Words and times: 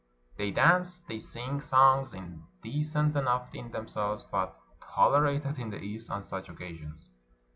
They 0.35 0.49
dance, 0.49 1.01
they 1.01 1.19
sing 1.19 1.61
songs, 1.61 2.15
indecent 2.15 3.15
enough 3.15 3.53
in 3.53 3.69
themselves, 3.69 4.23
but 4.23 4.59
tolerated 4.81 5.59
in 5.59 5.69
the 5.69 5.77
East 5.77 6.09
on 6.09 6.23
such 6.23 6.49
occasions. 6.49 7.07